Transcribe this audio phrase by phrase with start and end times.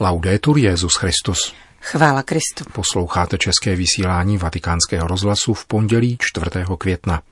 [0.00, 1.54] Laudetur Jezus Christus.
[1.80, 2.64] Chvála Kristu.
[2.72, 6.46] Posloucháte české vysílání Vatikánského rozhlasu v pondělí 4.
[6.78, 7.22] května.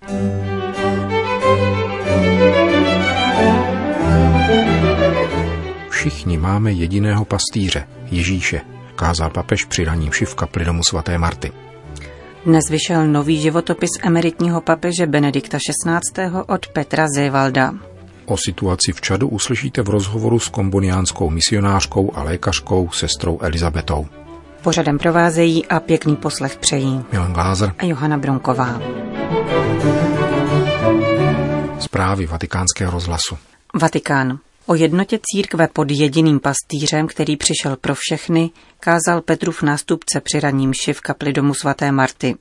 [5.90, 8.61] Všichni máme jediného pastýře, Ježíše,
[8.97, 11.53] kázal papež při raním v kapli domu svaté Marty.
[12.47, 16.30] Dnes vyšel nový životopis emeritního papeže Benedikta XVI.
[16.47, 17.91] od Petra Zévalda.
[18.27, 24.07] O situaci v Čadu uslyšíte v rozhovoru s komboniánskou misionářkou a lékařkou sestrou Elizabetou.
[24.63, 28.80] Pořadem provázejí a pěkný poslech přejí Milan Glázer a Johana Bronková.
[31.79, 33.39] Zprávy vatikánského rozhlasu.
[33.80, 34.39] Vatikán.
[34.66, 40.73] O jednotě církve pod jediným pastýřem, který přišel pro všechny, kázal Petrův nástupce při raním
[40.93, 42.37] v kapli domu svaté Marty.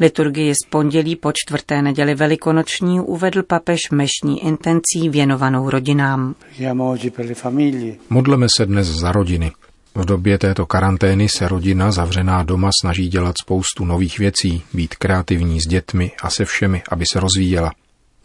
[0.00, 6.34] Liturgii z pondělí po čtvrté neděli velikonoční uvedl papež mešní intencí věnovanou rodinám.
[8.10, 9.52] Modleme se dnes za rodiny.
[9.94, 15.60] V době této karantény se rodina zavřená doma snaží dělat spoustu nových věcí, být kreativní
[15.60, 17.72] s dětmi a se všemi, aby se rozvíjela.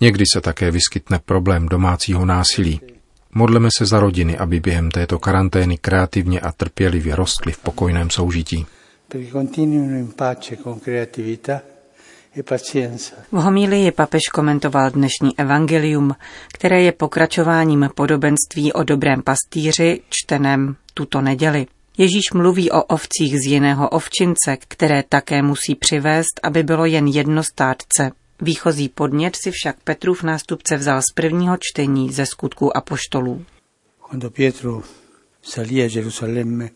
[0.02, 2.82] Někdy se také vyskytne problém domácího násilí.
[3.34, 8.66] Modleme se za rodiny, aby během této karantény kreativně a trpělivě rostly v pokojném soužití
[9.12, 11.64] perché continuino in pace con creatività
[12.34, 12.44] e.
[13.32, 16.16] V homílii papež komentoval dnešní evangelium,
[16.54, 21.68] které je pokračováním podobenství o dobrém pastýři, čteném tuto neděli.
[21.98, 27.44] Ježíš mluví o ovcích z jiného ovčince, které také musí přivést, aby bylo jen jedno
[27.54, 28.12] státce.
[28.42, 33.46] Výchozí podnět si však Petrův nástupce vzal z prvního čtení ze skutků apoštolů.
[34.10, 34.82] Quando Pietro
[35.42, 36.70] salì a Gerusalemme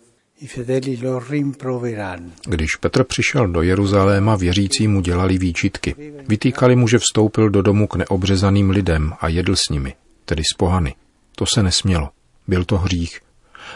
[2.46, 5.96] když Petr přišel do Jeruzaléma, věřící mu dělali výčitky.
[6.28, 9.94] Vytýkali mu, že vstoupil do domu k neobřezaným lidem a jedl s nimi,
[10.26, 10.96] tedy s pohany.
[11.36, 12.10] To se nesmělo.
[12.48, 13.20] Byl to hřích.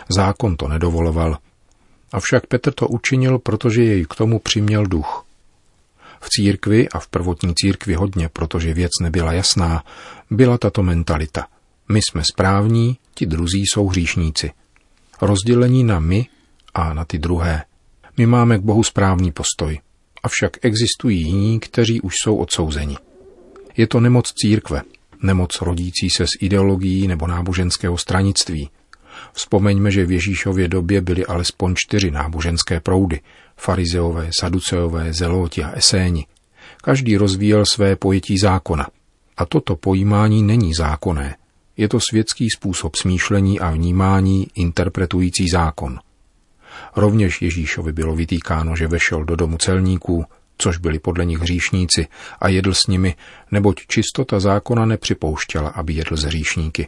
[0.10, 1.38] Zákon to nedovoloval.
[2.12, 5.26] Avšak Petr to učinil, protože jej k tomu přiměl duch.
[6.22, 9.84] V církvi a v prvotní církvi hodně, protože věc nebyla jasná,
[10.30, 11.48] byla tato mentalita.
[11.90, 14.52] My jsme správní, ti druzí jsou hříšníci.
[15.22, 16.28] Rozdělení na my
[16.80, 17.64] a na ty druhé.
[18.18, 19.80] My máme k Bohu správný postoj,
[20.24, 22.98] avšak existují jiní, kteří už jsou odsouzeni.
[23.78, 24.82] Je to nemoc církve,
[25.24, 28.70] nemoc rodící se z ideologií nebo náboženského stranictví.
[29.34, 33.20] Vzpomeňme, že v Ježíšově době byly alespoň čtyři náboženské proudy,
[33.58, 36.26] farizeové, saduceové, zeloti a eséni.
[36.82, 38.88] Každý rozvíjel své pojetí zákona.
[39.38, 41.36] A toto pojímání není zákonné.
[41.78, 46.00] Je to světský způsob smýšlení a vnímání interpretující zákon.
[46.96, 50.26] Rovněž Ježíšovi bylo vytýkáno, že vešel do domu celníků,
[50.58, 52.08] což byli podle nich hříšníci,
[52.40, 53.16] a jedl s nimi,
[53.52, 56.88] neboť čistota zákona nepřipouštěla, aby jedl z hříšníky.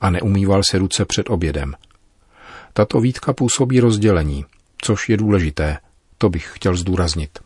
[0.00, 1.74] A neumýval se ruce před obědem.
[2.72, 4.44] Tato výtka působí rozdělení,
[4.82, 5.78] což je důležité.
[6.18, 7.38] To bych chtěl zdůraznit.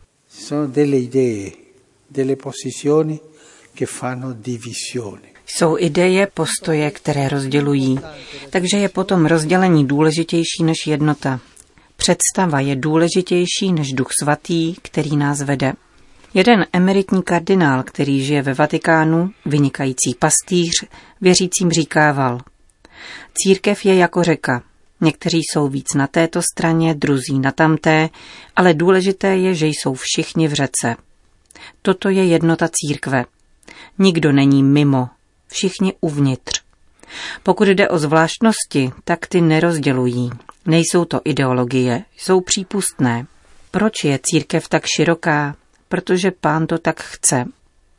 [5.45, 7.99] Jsou ideje, postoje, které rozdělují.
[8.49, 11.39] Takže je potom rozdělení důležitější než jednota.
[12.01, 15.73] Představa je důležitější než duch svatý, který nás vede.
[16.33, 20.71] Jeden emeritní kardinál, který žije ve Vatikánu, vynikající pastýř,
[21.21, 22.39] věřícím říkával.
[23.33, 24.63] Církev je jako řeka.
[25.01, 28.09] Někteří jsou víc na této straně, druzí na tamté,
[28.55, 30.95] ale důležité je, že jsou všichni v řece.
[31.81, 33.25] Toto je jednota církve.
[33.99, 35.09] Nikdo není mimo,
[35.47, 36.61] všichni uvnitř.
[37.43, 40.29] Pokud jde o zvláštnosti, tak ty nerozdělují.
[40.65, 43.25] Nejsou to ideologie, jsou přípustné.
[43.71, 45.55] Proč je církev tak široká?
[45.89, 47.45] Protože pán to tak chce.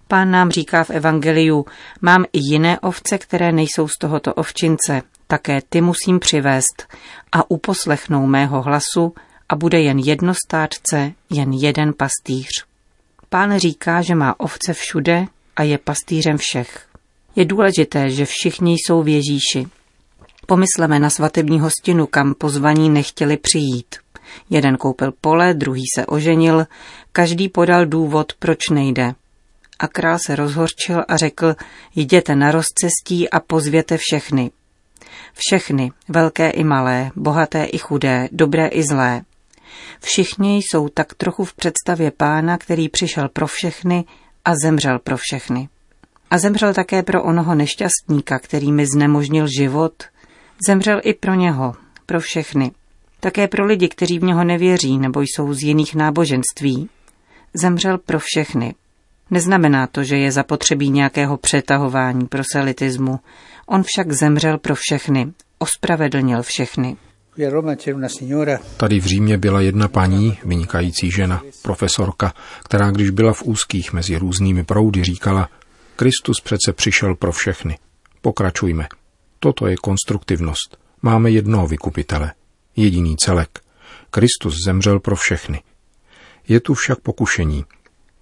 [0.09, 1.67] Pán nám říká v Evangeliu,
[2.01, 6.87] mám i jiné ovce, které nejsou z tohoto ovčince, také ty musím přivést
[7.33, 9.15] a uposlechnou mého hlasu
[9.49, 12.65] a bude jen jedno státce, jen jeden pastýř.
[13.29, 16.87] Pán říká, že má ovce všude a je pastýřem všech.
[17.37, 19.69] Je důležité, že všichni jsou v Ježíši.
[20.47, 23.97] Pomysleme na svatební hostinu, kam pozvaní nechtěli přijít.
[24.51, 26.67] Jeden koupil pole, druhý se oženil,
[27.13, 29.15] každý podal důvod, proč nejde.
[29.79, 31.55] A král se rozhorčil a řekl,
[31.95, 34.51] jděte na rozcestí a pozvěte všechny.
[35.35, 39.23] Všechny, velké i malé, bohaté i chudé, dobré i zlé.
[40.01, 44.05] Všichni jsou tak trochu v představě pána, který přišel pro všechny
[44.45, 45.69] a zemřel pro všechny.
[46.31, 50.05] A zemřel také pro onoho nešťastníka, který mi znemožnil život,
[50.67, 51.75] Zemřel i pro něho,
[52.07, 52.71] pro všechny.
[53.21, 56.89] Také pro lidi, kteří v něho nevěří nebo jsou z jiných náboženství.
[57.55, 58.75] Zemřel pro všechny.
[59.31, 63.21] Neznamená to, že je zapotřebí nějakého přetahování proselitismu.
[63.67, 66.97] On však zemřel pro všechny, ospravedlnil všechny.
[68.77, 72.33] Tady v Římě byla jedna paní, vynikající žena, profesorka,
[72.65, 75.49] která když byla v úzkých mezi různými proudy říkala,
[75.97, 77.79] Kristus přece přišel pro všechny.
[78.21, 78.87] Pokračujme.
[79.43, 80.79] Toto je konstruktivnost.
[81.03, 82.33] Máme jednoho vykupitele.
[82.77, 83.61] Jediný celek.
[84.11, 85.63] Kristus zemřel pro všechny.
[86.49, 87.65] Je tu však pokušení.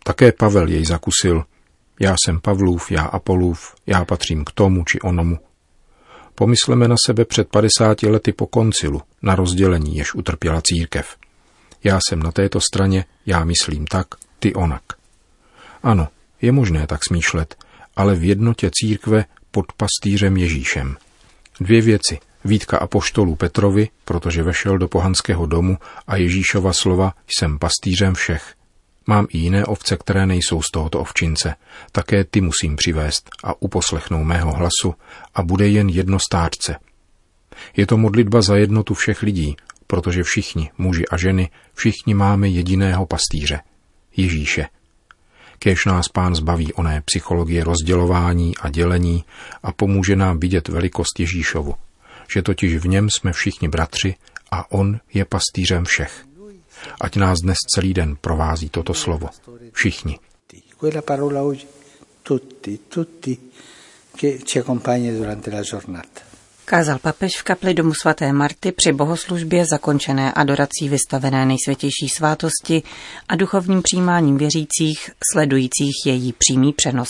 [0.05, 1.45] Také Pavel jej zakusil.
[2.01, 5.39] Já jsem Pavlův, já Apolův, já patřím k tomu či onomu.
[6.35, 11.17] Pomysleme na sebe před 50 lety po koncilu, na rozdělení, jež utrpěla církev.
[11.85, 14.07] Já jsem na této straně, já myslím tak,
[14.39, 14.83] ty onak.
[15.83, 16.09] Ano,
[16.43, 17.55] je možné tak smýšlet,
[17.97, 20.97] ale v jednotě církve pod pastýřem Ježíšem.
[21.61, 22.19] Dvě věci.
[22.45, 28.55] Vítka apoštolů Petrovi, protože vešel do pohanského domu a Ježíšova slova jsem pastýřem všech.
[29.07, 31.55] Mám i jiné ovce, které nejsou z tohoto ovčince.
[31.93, 34.95] Také ty musím přivést a uposlechnou mého hlasu
[35.35, 36.77] a bude jen jedno stárce.
[37.77, 43.07] Je to modlitba za jednotu všech lidí, protože všichni, muži a ženy, všichni máme jediného
[43.07, 43.61] pastýře.
[44.17, 44.67] Ježíše.
[45.63, 49.25] Kéž nás pán zbaví oné psychologie rozdělování a dělení
[49.63, 51.75] a pomůže nám vidět velikost Ježíšovu,
[52.33, 54.15] že totiž v něm jsme všichni bratři
[54.51, 56.25] a on je pastýřem všech.
[57.01, 59.29] Ať nás dnes celý den provází toto slovo.
[59.73, 60.19] Všichni.
[66.71, 72.83] Kázal papež v kapli domu svaté Marty při bohoslužbě zakončené adorací vystavené nejsvětější svátosti
[73.29, 77.09] a duchovním přijímáním věřících, sledujících její přímý přenos.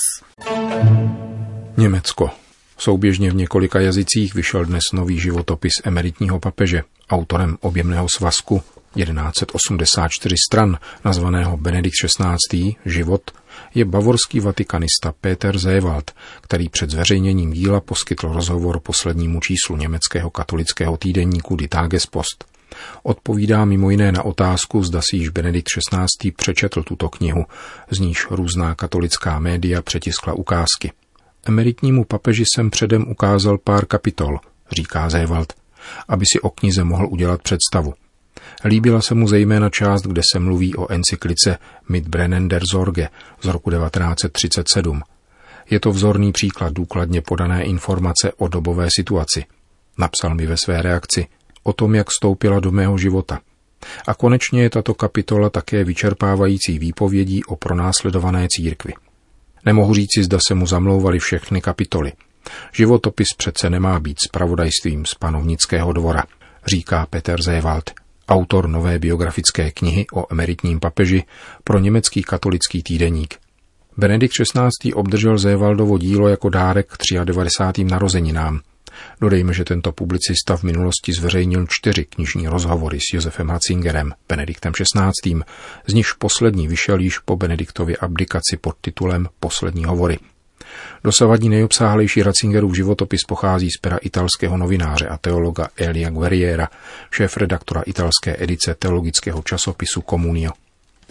[1.76, 2.30] Německo.
[2.78, 8.62] Souběžně v několika jazycích vyšel dnes nový životopis emeritního papeže, autorem objemného svazku
[8.96, 12.76] 1184 stran, nazvaného Benedikt XVI.
[12.86, 13.30] Život,
[13.74, 16.10] je bavorský vatikanista Peter Zewald,
[16.40, 22.44] který před zveřejněním díla poskytl rozhovor poslednímu číslu německého katolického týdenníku Die Tagespost.
[23.02, 26.32] Odpovídá mimo jiné na otázku, zda si již Benedikt XVI.
[26.36, 27.44] přečetl tuto knihu,
[27.90, 30.92] z níž různá katolická média přetiskla ukázky.
[31.46, 34.38] Emeritnímu papeži jsem předem ukázal pár kapitol,
[34.72, 35.52] říká Zewald,
[36.08, 37.94] aby si o knize mohl udělat představu.
[38.64, 41.58] Líbila se mu zejména část, kde se mluví o encyklice
[41.88, 43.08] Mit Brennen der Sorge
[43.42, 45.02] z roku 1937.
[45.70, 49.44] Je to vzorný příklad důkladně podané informace o dobové situaci.
[49.98, 51.26] Napsal mi ve své reakci
[51.62, 53.40] o tom, jak vstoupila do mého života.
[54.06, 58.92] A konečně je tato kapitola také vyčerpávající výpovědí o pronásledované církvi.
[59.66, 62.12] Nemohu říci, zda se mu zamlouvaly všechny kapitoly.
[62.72, 66.24] Životopis přece nemá být spravodajstvím z panovnického dvora,
[66.66, 67.90] říká Peter Zewald
[68.30, 71.24] autor nové biografické knihy o emeritním papeži
[71.64, 73.34] pro německý katolický týdeník.
[73.96, 74.94] Benedikt XVI.
[74.94, 77.84] obdržel Zévaldovo dílo jako dárek k 93.
[77.84, 78.60] narozeninám.
[79.20, 85.40] Dodejme, že tento publicista v minulosti zveřejnil čtyři knižní rozhovory s Josefem Hatzingerem, Benediktem XVI.,
[85.86, 90.18] z nichž poslední vyšel již po Benediktově abdikaci pod titulem Poslední hovory–
[91.04, 96.68] Dosavadní nejobsáhlejší Ratzingerův životopis pochází z pera italského novináře a teologa Elia Guerriera,
[97.10, 100.50] šéf redaktora italské edice teologického časopisu Comunio.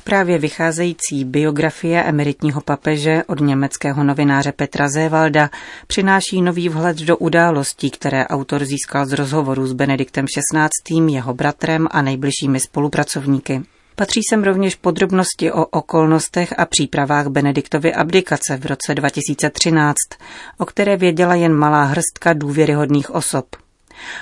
[0.03, 5.49] Právě vycházející biografie emeritního papeže od německého novináře Petra Zévalda
[5.87, 11.87] přináší nový vhled do událostí, které autor získal z rozhovoru s Benediktem XVI., jeho bratrem
[11.91, 13.61] a nejbližšími spolupracovníky.
[13.99, 19.95] Patří sem rovněž podrobnosti o okolnostech a přípravách Benediktovy abdikace v roce 2013,
[20.57, 23.45] o které věděla jen malá hrstka důvěryhodných osob.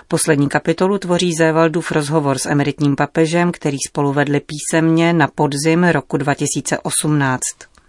[0.08, 6.18] Poslední kapitolu tvoří Zévaldův rozhovor s emeritním papežem, který spolu vedli písemně na podzim roku
[6.18, 7.42] 2018.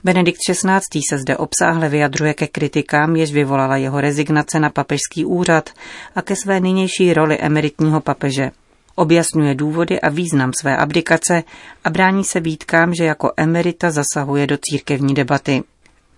[0.04, 1.00] Benedikt XVI.
[1.11, 5.71] se zde obsáhle vyjadřuje ke kritikám, jež vyvolala jeho rezignace na papežský úřad
[6.14, 8.50] a ke své nynější roli emeritního papeže.
[8.98, 11.44] Objasňuje důvody a význam své abdikace
[11.84, 15.62] a brání se výtkám, že jako emerita zasahuje do církevní debaty.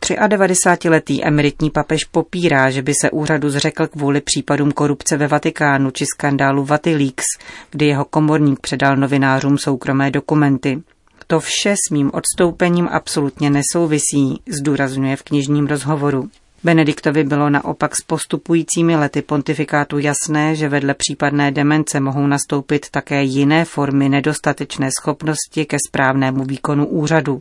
[0.03, 6.07] 93-letý emeritní papež popírá, že by se úřadu zřekl kvůli případům korupce ve Vatikánu či
[6.07, 7.25] skandálu Vatileaks,
[7.71, 10.83] kdy jeho komorník předal novinářům soukromé dokumenty.
[11.27, 16.29] To vše s mým odstoupením absolutně nesouvisí, zdůrazňuje v knižním rozhovoru.
[16.65, 23.23] Benediktovi bylo naopak s postupujícími lety pontifikátu jasné, že vedle případné demence mohou nastoupit také
[23.23, 27.41] jiné formy nedostatečné schopnosti ke správnému výkonu úřadu.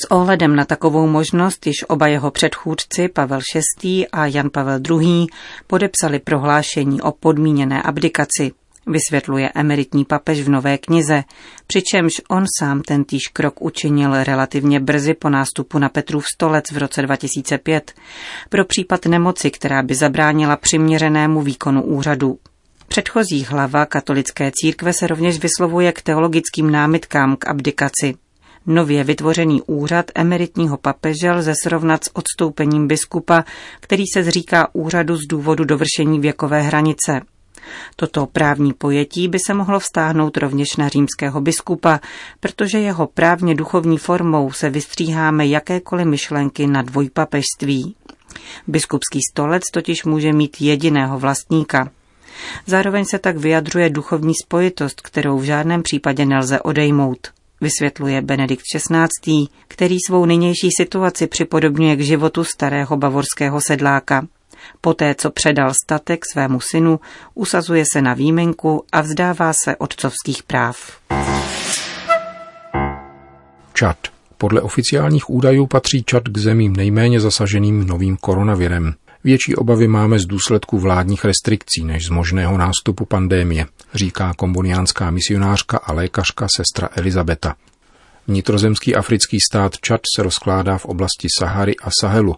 [0.00, 3.40] S ohledem na takovou možnost již oba jeho předchůdci Pavel
[3.82, 4.06] VI.
[4.08, 5.26] a Jan Pavel II.
[5.66, 8.52] podepsali prohlášení o podmíněné abdikaci
[8.86, 11.24] vysvětluje emeritní papež v nové knize,
[11.66, 16.78] přičemž on sám ten týž krok učinil relativně brzy po nástupu na Petrův stolec v
[16.78, 17.92] roce 2005
[18.48, 22.38] pro případ nemoci, která by zabránila přiměřenému výkonu úřadu.
[22.88, 28.14] Předchozí hlava katolické církve se rovněž vyslovuje k teologickým námitkám k abdikaci.
[28.66, 33.44] Nově vytvořený úřad emeritního papeže lze srovnat s odstoupením biskupa,
[33.80, 37.20] který se zříká úřadu z důvodu dovršení věkové hranice.
[37.96, 42.00] Toto právní pojetí by se mohlo vztáhnout rovněž na římského biskupa,
[42.40, 47.94] protože jeho právně duchovní formou se vystříháme jakékoliv myšlenky na dvojpapežství.
[48.66, 51.90] Biskupský stolec totiž může mít jediného vlastníka.
[52.66, 59.46] Zároveň se tak vyjadřuje duchovní spojitost, kterou v žádném případě nelze odejmout vysvětluje Benedikt XVI.,
[59.68, 64.26] který svou nynější situaci připodobňuje k životu starého bavorského sedláka.
[64.80, 67.00] Poté, co předal statek svému synu,
[67.34, 70.76] usazuje se na výjimku a vzdává se otcovských práv.
[73.74, 73.96] Čad.
[74.38, 78.94] Podle oficiálních údajů patří Čad k zemím nejméně zasaženým novým koronavirem.
[79.24, 85.78] Větší obavy máme z důsledku vládních restrikcí než z možného nástupu pandémie, říká komboniánská misionářka
[85.78, 87.54] a lékařka sestra Elizabeta.
[88.26, 92.34] Vnitrozemský africký stát Čad se rozkládá v oblasti Sahary a Sahelu.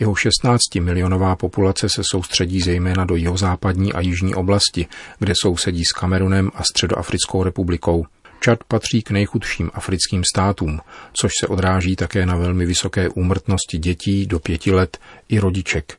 [0.00, 4.86] Jeho 16-milionová populace se soustředí zejména do jihozápadní a jižní oblasti,
[5.18, 8.06] kde sousedí s Kamerunem a Středoafrickou republikou.
[8.40, 10.80] Čad patří k nejchudším africkým státům,
[11.12, 15.98] což se odráží také na velmi vysoké úmrtnosti dětí do pěti let i rodiček.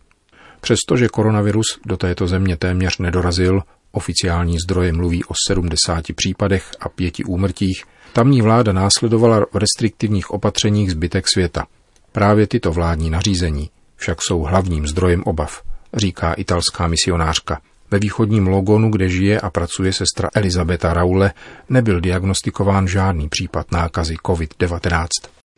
[0.61, 7.23] Přestože koronavirus do této země téměř nedorazil, oficiální zdroje mluví o 70 případech a pěti
[7.23, 11.65] úmrtích, tamní vláda následovala v restriktivních opatřeních zbytek světa.
[12.11, 15.61] Právě tyto vládní nařízení však jsou hlavním zdrojem obav,
[15.93, 17.61] říká italská misionářka.
[17.91, 21.33] Ve východním Logonu, kde žije a pracuje sestra Elizabeta Raule,
[21.69, 25.07] nebyl diagnostikován žádný případ nákazy COVID-19.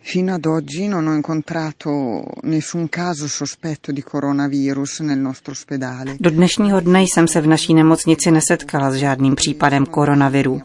[0.04, 6.16] Fino ad oggi non ho incontrato nessun caso sospetto di coronavirus nel nostro ospedale.
[6.20, 10.62] Do dnešního dne jsem se v naší nemocnici nesetkala s žádným případem koronaviru.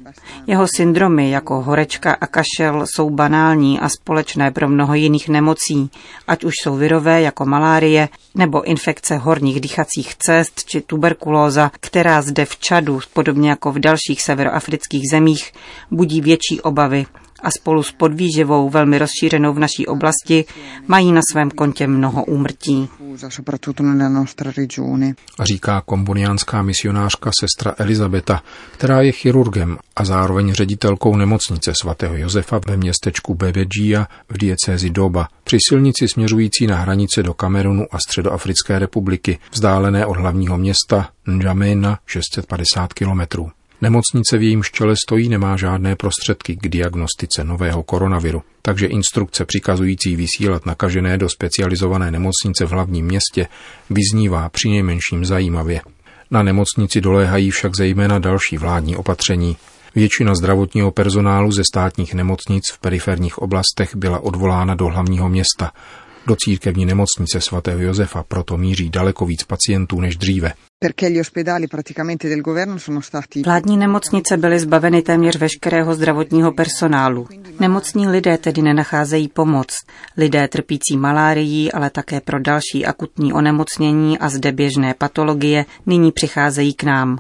[0.47, 5.90] Jeho syndromy jako horečka a kašel jsou banální a společné pro mnoho jiných nemocí,
[6.28, 12.45] ať už jsou virové jako malárie nebo infekce horních dýchacích cest či tuberkulóza, která zde
[12.45, 15.52] v Čadu, podobně jako v dalších severoafrických zemích,
[15.90, 17.07] budí větší obavy
[17.43, 20.45] a spolu s podvýživou velmi rozšířenou v naší oblasti
[20.87, 22.88] mají na svém kontě mnoho úmrtí.
[25.43, 32.76] Říká komboniánská misionářka sestra Elizabeta, která je chirurgem a zároveň ředitelkou nemocnice svatého Josefa ve
[32.76, 39.38] městečku Bevedžia v diecézi Doba při silnici směřující na hranice do Kamerunu a Středoafrické republiky,
[39.52, 43.50] vzdálené od hlavního města N'Djamena 650 kilometrů.
[43.80, 50.16] Nemocnice v jejím čele stojí nemá žádné prostředky k diagnostice nového koronaviru, takže instrukce přikazující
[50.16, 53.49] vysílat nakažené do specializované nemocnice v hlavním městě
[53.90, 55.80] vyznívá přinejmenším zajímavě.
[56.30, 59.56] Na nemocnici doléhají však zejména další vládní opatření.
[59.95, 65.73] Většina zdravotního personálu ze státních nemocnic v periferních oblastech byla odvolána do hlavního města.
[66.26, 70.52] Do církevní nemocnice svatého Josefa proto míří daleko víc pacientů než dříve.
[73.45, 77.28] Vládní nemocnice byly zbaveny téměř veškerého zdravotního personálu.
[77.61, 79.66] Nemocní lidé tedy nenacházejí pomoc.
[80.16, 86.75] Lidé trpící malárií, ale také pro další akutní onemocnění a zde běžné patologie nyní přicházejí
[86.75, 87.18] k nám.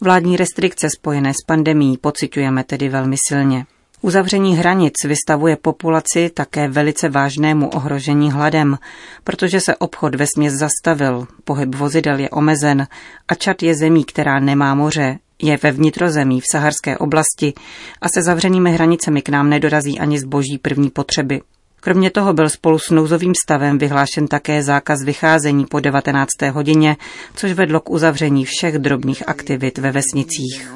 [0.00, 3.66] Vládní restrikce spojené s pandemí pociťujeme tedy velmi silně.
[4.06, 8.78] Uzavření hranic vystavuje populaci také velice vážnému ohrožení hladem,
[9.24, 12.86] protože se obchod ve směs zastavil, pohyb vozidel je omezen
[13.28, 17.52] a Čad je zemí, která nemá moře, je ve vnitrozemí v saharské oblasti
[18.00, 21.40] a se zavřenými hranicemi k nám nedorazí ani zboží první potřeby.
[21.86, 26.28] Kromě toho byl spolu s nouzovým stavem vyhlášen také zákaz vycházení po 19.
[26.50, 26.96] hodině,
[27.34, 30.70] což vedlo k uzavření všech drobných aktivit ve vesnicích.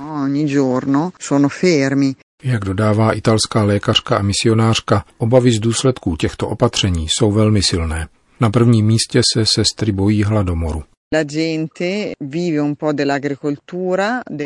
[2.45, 8.09] Jak dodává italská lékařka a misionářka, obavy z důsledků těchto opatření jsou velmi silné.
[8.41, 10.83] Na prvním místě se sestry bojí hladomoru.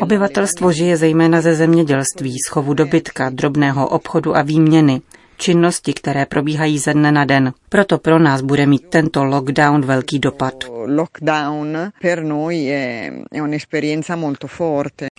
[0.01, 5.01] Obyvatelstvo žije zejména ze zemědělství, schovu dobytka, drobného obchodu a výměny
[5.37, 7.53] činnosti, které probíhají ze dne na den.
[7.69, 10.63] Proto pro nás bude mít tento lockdown velký dopad.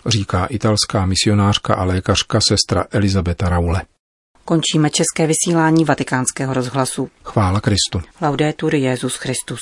[0.07, 3.81] Říká italská misionářka a lékařka sestra Elizabeta Raule.
[4.45, 7.09] Končíme české vysílání vatikánského rozhlasu.
[7.23, 8.01] Chvála Kristu.
[8.21, 9.59] Laudetur Jezus Christus.